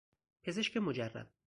[0.43, 1.27] پزشک مجرب